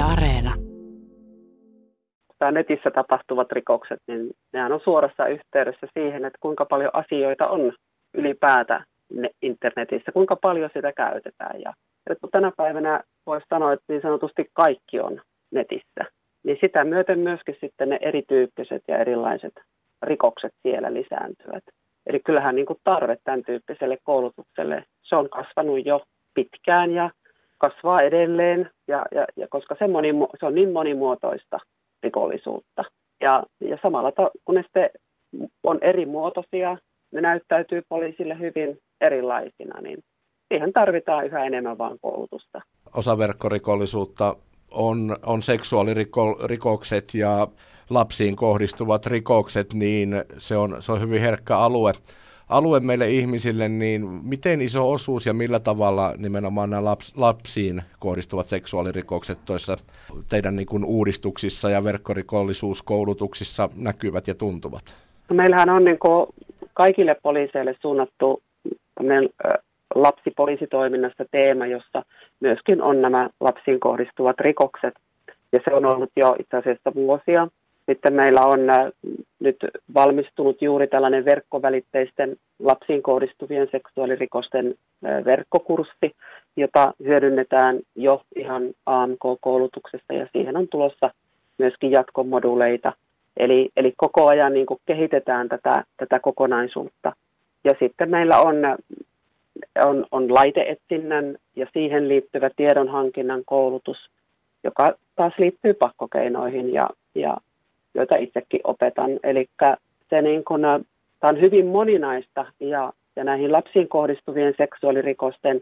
Areena. 0.00 0.54
Tämä 2.38 2.50
netissä 2.50 2.90
tapahtuvat 2.90 3.52
rikokset, 3.52 3.98
niin 4.08 4.30
nehän 4.52 4.72
on 4.72 4.80
suorassa 4.84 5.26
yhteydessä 5.26 5.86
siihen, 5.94 6.24
että 6.24 6.38
kuinka 6.40 6.64
paljon 6.64 6.90
asioita 6.92 7.48
on 7.48 7.72
ylipäätä 8.14 8.84
internetissä, 9.42 10.12
kuinka 10.12 10.36
paljon 10.36 10.70
sitä 10.74 10.92
käytetään. 10.92 11.60
Ja 11.60 11.72
tänä 12.32 12.52
päivänä 12.56 13.00
voisi 13.26 13.46
sanoa, 13.48 13.72
että 13.72 13.84
niin 13.88 14.02
sanotusti 14.02 14.50
kaikki 14.52 15.00
on 15.00 15.20
netissä, 15.50 16.04
niin 16.42 16.58
sitä 16.60 16.84
myöten 16.84 17.18
myöskin 17.18 17.56
sitten 17.60 17.88
ne 17.88 17.98
erityyppiset 18.00 18.82
ja 18.88 18.98
erilaiset 18.98 19.52
rikokset 20.02 20.52
siellä 20.62 20.94
lisääntyvät. 20.94 21.64
Eli 22.06 22.20
kyllähän 22.20 22.54
niin 22.54 22.66
kuin 22.66 22.78
tarve 22.84 23.16
tämän 23.24 23.42
tyyppiselle 23.42 23.98
koulutukselle, 24.02 24.84
se 25.02 25.16
on 25.16 25.28
kasvanut 25.30 25.86
jo 25.86 26.00
pitkään 26.34 26.92
ja 26.92 27.10
kasvaa 27.60 28.00
edelleen, 28.00 28.70
ja, 28.88 29.06
ja, 29.14 29.26
ja 29.36 29.48
koska 29.48 29.76
se, 29.78 29.86
moni, 29.86 30.08
se 30.40 30.46
on 30.46 30.54
niin 30.54 30.72
monimuotoista 30.72 31.58
rikollisuutta. 32.02 32.84
Ja, 33.20 33.42
ja 33.60 33.78
samalla 33.82 34.12
ta, 34.12 34.30
kun 34.44 34.54
ne 34.54 34.62
sitten 34.62 34.90
on 35.62 35.78
eri 35.82 36.06
muotoisia, 36.06 36.76
ne 37.12 37.20
näyttäytyy 37.20 37.82
poliisille 37.88 38.38
hyvin 38.38 38.78
erilaisina, 39.00 39.80
niin 39.80 39.98
siihen 40.52 40.72
tarvitaan 40.72 41.26
yhä 41.26 41.44
enemmän 41.44 41.78
vain 41.78 41.98
koulutusta. 42.00 42.60
Osa 42.96 43.18
verkkorikollisuutta 43.18 44.36
on, 44.70 45.16
on 45.26 45.42
seksuaalirikokset 45.42 47.14
ja 47.14 47.46
lapsiin 47.90 48.36
kohdistuvat 48.36 49.06
rikokset, 49.06 49.74
niin 49.74 50.14
se 50.38 50.56
on, 50.56 50.76
se 50.82 50.92
on 50.92 51.00
hyvin 51.00 51.20
herkkä 51.20 51.58
alue, 51.58 51.92
alue 52.50 52.80
meille 52.80 53.08
ihmisille, 53.08 53.68
niin 53.68 54.02
miten 54.24 54.60
iso 54.60 54.92
osuus 54.92 55.26
ja 55.26 55.34
millä 55.34 55.60
tavalla 55.60 56.14
nimenomaan 56.18 56.70
nämä 56.70 56.84
laps, 56.84 57.16
lapsiin 57.16 57.82
kohdistuvat 57.98 58.46
seksuaalirikokset 58.46 59.38
toissa 59.44 59.76
teidän 60.28 60.56
niin 60.56 60.66
kuin 60.66 60.84
uudistuksissa 60.84 61.70
ja 61.70 61.84
verkkorikollisuuskoulutuksissa 61.84 63.68
näkyvät 63.76 64.28
ja 64.28 64.34
tuntuvat? 64.34 64.82
No 65.28 65.36
meillähän 65.36 65.70
on 65.70 65.84
niin 65.84 65.98
kuin 65.98 66.26
kaikille 66.74 67.16
poliiseille 67.22 67.74
suunnattu 67.82 68.42
lapsipoliisitoiminnassa 69.94 71.24
teema, 71.30 71.66
jossa 71.66 72.02
myöskin 72.40 72.82
on 72.82 73.02
nämä 73.02 73.30
lapsiin 73.40 73.80
kohdistuvat 73.80 74.40
rikokset. 74.40 74.94
Ja 75.52 75.60
se 75.64 75.74
on 75.74 75.84
ollut 75.84 76.10
jo 76.16 76.36
itse 76.40 76.56
asiassa 76.56 76.94
vuosia. 76.94 77.48
Sitten 77.90 78.12
meillä 78.12 78.40
on 78.40 78.70
äh, 78.70 78.92
nyt 79.40 79.56
valmistunut 79.94 80.62
juuri 80.62 80.86
tällainen 80.86 81.24
verkkovälitteisten 81.24 82.36
lapsiin 82.58 83.02
kohdistuvien 83.02 83.68
seksuaalirikosten 83.72 84.74
äh, 85.06 85.24
verkkokurssi, 85.24 86.14
jota 86.56 86.94
hyödynnetään 87.04 87.78
jo 87.96 88.22
ihan 88.36 88.62
AMK-koulutuksessa 88.86 90.12
ja 90.12 90.26
siihen 90.32 90.56
on 90.56 90.68
tulossa 90.68 91.10
myöskin 91.58 91.90
jatkomoduleita. 91.90 92.92
Eli, 93.36 93.70
eli 93.76 93.94
koko 93.96 94.28
ajan 94.28 94.52
niin 94.52 94.66
kuin 94.66 94.80
kehitetään 94.86 95.48
tätä, 95.48 95.84
tätä 95.96 96.20
kokonaisuutta. 96.20 97.12
Ja 97.64 97.74
sitten 97.78 98.10
meillä 98.10 98.38
on, 98.38 98.56
on, 99.84 100.06
on 100.12 100.34
laiteetsinnän 100.34 101.36
ja 101.56 101.66
siihen 101.72 102.08
liittyvä 102.08 102.50
tiedonhankinnan 102.56 103.42
koulutus, 103.46 104.10
joka 104.64 104.84
taas 105.16 105.32
liittyy 105.38 105.74
pakkokeinoihin 105.74 106.72
ja, 106.72 106.88
ja 107.14 107.36
joita 107.94 108.16
itsekin 108.16 108.60
opetan. 108.64 109.10
Eli 109.22 109.46
se 110.10 110.22
niin 110.22 110.44
kun, 110.44 110.60
tämä 111.20 111.30
on 111.30 111.40
hyvin 111.40 111.66
moninaista 111.66 112.46
ja, 112.60 112.92
ja 113.16 113.24
näihin 113.24 113.52
lapsiin 113.52 113.88
kohdistuvien 113.88 114.54
seksuaalirikosten, 114.58 115.60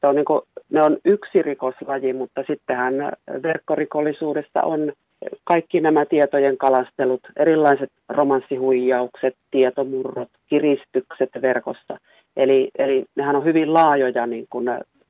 se 0.00 0.06
on 0.06 0.14
niin 0.14 0.24
kuin, 0.24 0.40
ne 0.70 0.82
on 0.82 0.98
yksi 1.04 1.42
rikoslaji, 1.42 2.12
mutta 2.12 2.44
sittenhän 2.46 2.94
verkkorikollisuudessa 3.42 4.62
on 4.62 4.92
kaikki 5.44 5.80
nämä 5.80 6.04
tietojen 6.04 6.58
kalastelut, 6.58 7.20
erilaiset 7.36 7.92
romanssihuijaukset, 8.08 9.36
tietomurrot, 9.50 10.28
kiristykset 10.46 11.30
verkossa. 11.42 11.98
Eli, 12.36 12.70
eli 12.78 13.04
nehän 13.16 13.36
on 13.36 13.44
hyvin 13.44 13.74
laajoja 13.74 14.26
niin 14.26 14.46
kuin 14.50 14.64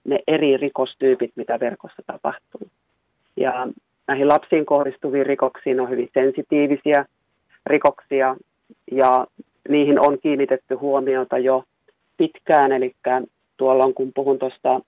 ne, 0.04 0.18
eri 0.26 0.56
rikostyypit, 0.56 1.32
mitä 1.36 1.60
verkossa 1.60 2.02
tapahtuu. 2.06 2.68
Ja 3.36 3.68
näihin 4.08 4.28
lapsiin 4.28 4.66
kohdistuviin 4.66 5.26
rikoksiin 5.26 5.80
on 5.80 5.90
hyvin 5.90 6.10
sensitiivisiä 6.14 7.04
rikoksia 7.66 8.36
ja 8.92 9.26
niihin 9.68 10.00
on 10.00 10.18
kiinnitetty 10.18 10.74
huomiota 10.74 11.38
jo 11.38 11.64
pitkään. 12.16 12.72
Eli 12.72 12.94
tuolla 13.56 13.92
kun 13.92 14.12
puhun 14.14 14.38
tuosta 14.38 14.80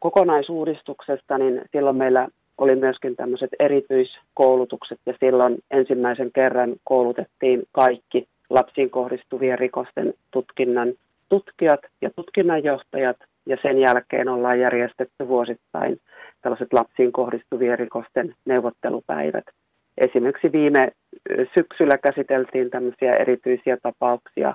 kokonaisuudistuksesta, 0.00 1.38
niin 1.38 1.62
silloin 1.72 1.96
meillä 1.96 2.28
oli 2.58 2.76
myöskin 2.76 3.16
tämmöiset 3.16 3.50
erityiskoulutukset 3.58 4.98
ja 5.06 5.14
silloin 5.20 5.56
ensimmäisen 5.70 6.30
kerran 6.34 6.74
koulutettiin 6.84 7.62
kaikki 7.72 8.28
lapsiin 8.50 8.90
kohdistuvien 8.90 9.58
rikosten 9.58 10.14
tutkinnan 10.30 10.92
tutkijat 11.28 11.80
ja 12.02 12.10
tutkinnanjohtajat 12.16 13.16
ja 13.46 13.56
sen 13.62 13.78
jälkeen 13.78 14.28
ollaan 14.28 14.60
järjestetty 14.60 15.28
vuosittain 15.28 16.00
tällaiset 16.42 16.72
lapsiin 16.72 17.12
kohdistuvien 17.12 17.78
rikosten 17.78 18.34
neuvottelupäivät. 18.44 19.44
Esimerkiksi 19.98 20.52
viime 20.52 20.92
syksyllä 21.58 21.98
käsiteltiin 21.98 22.70
tämmöisiä 22.70 23.16
erityisiä 23.16 23.76
tapauksia, 23.82 24.54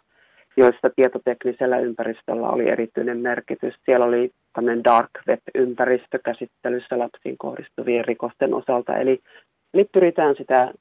joissa 0.58 0.90
tietoteknisellä 0.96 1.80
ympäristöllä 1.80 2.50
oli 2.50 2.70
erityinen 2.70 3.18
merkitys. 3.18 3.74
Siellä 3.86 4.06
oli 4.06 4.32
tämmöinen 4.54 4.84
dark 4.84 5.10
web-ympäristö 5.28 6.20
käsittelyssä 6.26 7.00
lapsiin 7.00 7.38
kohdistuvien 7.38 8.06
rikosten 8.06 8.54
osalta. 8.54 8.98
Eli, 8.98 9.20
eli 9.74 9.86
pyritään 9.92 10.36
sitä 10.36 10.72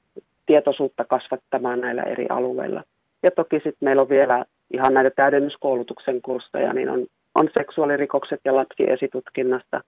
tietoisuutta 0.45 1.05
kasvattamaan 1.05 1.81
näillä 1.81 2.03
eri 2.03 2.25
alueilla. 2.29 2.83
Ja 3.23 3.31
toki 3.31 3.55
sitten 3.55 3.77
meillä 3.81 4.01
on 4.01 4.09
vielä 4.09 4.45
ihan 4.73 4.93
näitä 4.93 5.11
täydennyskoulutuksen 5.15 6.21
kursseja, 6.21 6.73
niin 6.73 6.89
on, 6.89 7.07
on 7.35 7.49
seksuaalirikokset 7.57 8.39
ja 8.45 8.55
lapsiesitutkinnasta. 8.55 9.81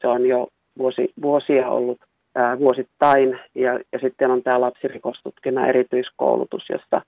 Se 0.00 0.08
on 0.08 0.26
jo 0.26 0.48
vuosi, 0.78 1.12
vuosia 1.22 1.68
ollut 1.68 2.00
ää, 2.34 2.58
vuosittain. 2.58 3.40
Ja, 3.54 3.72
ja 3.92 3.98
sitten 3.98 4.30
on 4.30 4.42
tämä 4.42 4.60
lapsirikostutkinnan 4.60 5.68
erityiskoulutus, 5.68 6.62
jossa 6.68 7.02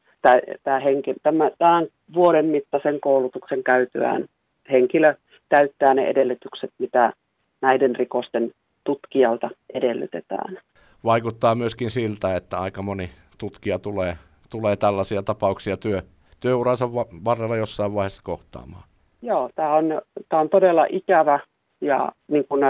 tämä, 0.65 0.81
henki, 0.81 1.15
tämä, 1.23 1.51
tämän 1.59 1.87
vuoden 2.15 2.47
mittaisen 2.47 3.01
koulutuksen 3.01 3.65
käytyään 3.65 4.25
henkilö 4.71 5.15
täyttää 5.49 5.95
ne 5.95 6.07
edellytykset, 6.07 6.71
mitä 6.79 7.13
näiden 7.61 7.97
rikosten 7.97 8.53
tutkijalta 8.85 9.51
edellytetään. 9.75 10.59
Vaikuttaa 11.05 11.55
myöskin 11.55 11.91
siltä, 11.91 12.37
että 12.37 12.59
aika 12.59 12.83
moni 12.83 13.11
tutkija 13.39 13.79
tulee, 13.79 14.17
tulee 14.51 14.77
tällaisia 14.77 15.23
tapauksia 15.23 15.77
työ, 15.77 16.03
työuransa 16.41 16.93
varrella 17.25 17.57
jossain 17.57 17.95
vaiheessa 17.95 18.23
kohtaamaan. 18.25 18.90
Joo, 19.23 19.51
tämä 19.55 19.75
on, 19.75 20.03
tämä 20.29 20.41
on 20.41 20.49
todella 20.49 20.87
ikävä 20.91 21.41
ja 21.81 22.13
niin 22.29 22.45
kuin 22.49 22.63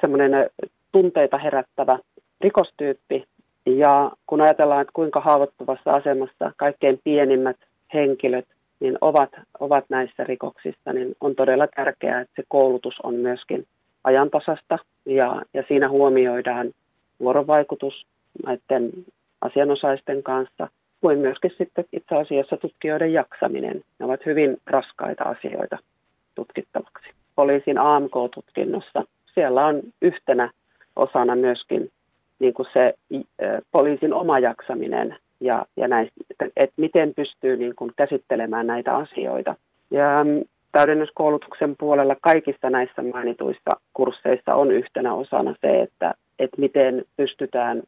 semmoinen 0.00 0.50
tunteita 0.92 1.38
herättävä 1.38 1.98
rikostyyppi. 2.40 3.24
Ja 3.66 4.10
kun 4.26 4.40
ajatellaan, 4.40 4.80
että 4.80 4.92
kuinka 4.92 5.20
haavoittuvassa 5.20 5.90
asemassa 5.90 6.52
kaikkein 6.56 7.00
pienimmät 7.04 7.56
henkilöt 7.94 8.46
niin 8.80 8.98
ovat, 9.00 9.30
ovat 9.60 9.84
näissä 9.88 10.24
rikoksissa, 10.24 10.92
niin 10.92 11.16
on 11.20 11.34
todella 11.34 11.66
tärkeää, 11.76 12.20
että 12.20 12.32
se 12.36 12.42
koulutus 12.48 12.94
on 13.02 13.14
myöskin 13.14 13.66
ajantasasta 14.04 14.78
ja, 15.06 15.42
ja 15.54 15.62
siinä 15.68 15.88
huomioidaan 15.88 16.70
vuorovaikutus 17.20 18.06
näiden 18.46 18.90
asianosaisten 19.40 20.22
kanssa, 20.22 20.68
kuin 21.00 21.18
myöskin 21.18 21.52
sitten 21.58 21.84
itse 21.92 22.14
asiassa 22.14 22.56
tutkijoiden 22.56 23.12
jaksaminen. 23.12 23.82
Ne 23.98 24.06
ovat 24.06 24.26
hyvin 24.26 24.56
raskaita 24.66 25.24
asioita 25.24 25.78
tutkittavaksi 26.38 27.08
poliisin 27.34 27.78
AMK-tutkinnossa. 27.78 29.04
Siellä 29.34 29.66
on 29.66 29.82
yhtenä 30.02 30.50
osana 30.96 31.36
myöskin 31.36 31.90
niin 32.38 32.54
kuin 32.54 32.66
se 32.72 32.94
poliisin 33.72 34.14
oma 34.14 34.38
jaksaminen 34.38 35.16
ja, 35.40 35.66
ja 35.76 35.88
näistä, 35.88 36.14
että 36.56 36.74
miten 36.76 37.14
pystyy 37.14 37.56
niin 37.56 37.74
kuin 37.76 37.90
käsittelemään 37.96 38.66
näitä 38.66 38.96
asioita. 38.96 39.54
Ja 39.90 40.24
mm, 40.24 40.44
täydennyskoulutuksen 40.72 41.76
puolella 41.78 42.16
kaikissa 42.20 42.70
näissä 42.70 43.02
mainituissa 43.02 43.70
kursseissa 43.92 44.54
on 44.54 44.72
yhtenä 44.72 45.14
osana 45.14 45.54
se, 45.60 45.80
että, 45.82 46.14
että 46.38 46.60
miten 46.60 47.04
pystytään 47.16 47.82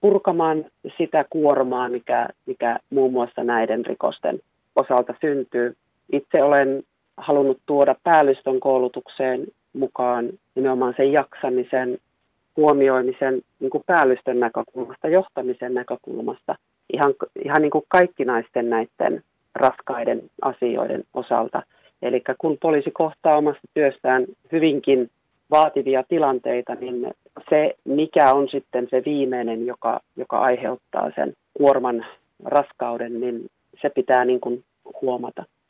purkamaan 0.00 0.64
sitä 0.98 1.24
kuormaa, 1.30 1.88
mikä, 1.88 2.28
mikä 2.46 2.78
muun 2.90 3.12
muassa 3.12 3.44
näiden 3.44 3.86
rikosten 3.86 4.40
osalta 4.76 5.14
syntyy. 5.20 5.76
Itse 6.12 6.42
olen 6.42 6.82
halunnut 7.18 7.58
tuoda 7.66 7.94
päällystön 8.04 8.60
koulutukseen 8.60 9.46
mukaan 9.72 10.30
nimenomaan 10.54 10.94
sen 10.96 11.12
jaksamisen, 11.12 11.98
huomioimisen 12.56 13.42
niin 13.60 13.70
kuin 13.70 13.84
päällystön 13.86 14.40
näkökulmasta, 14.40 15.08
johtamisen 15.08 15.74
näkökulmasta, 15.74 16.54
ihan, 16.92 17.14
ihan 17.44 17.62
niin 17.62 17.70
kuin 17.70 17.84
kaikkinaisten 17.88 18.70
näiden 18.70 19.22
raskaiden 19.54 20.22
asioiden 20.42 21.04
osalta. 21.14 21.62
Eli 22.02 22.22
kun 22.38 22.58
poliisi 22.62 22.90
kohtaa 22.90 23.36
omasta 23.36 23.68
työstään 23.74 24.26
hyvinkin 24.52 25.10
vaativia 25.50 26.02
tilanteita, 26.08 26.74
niin 26.74 27.10
se, 27.50 27.74
mikä 27.84 28.32
on 28.32 28.48
sitten 28.48 28.86
se 28.90 29.02
viimeinen, 29.04 29.66
joka, 29.66 30.00
joka 30.16 30.38
aiheuttaa 30.38 31.10
sen 31.14 31.34
kuorman 31.54 32.06
raskauden, 32.44 33.20
niin 33.20 33.50
se 33.82 33.90
pitää 33.90 34.24
niin 34.24 34.40
kuin 34.40 34.64
huomata. 35.02 35.44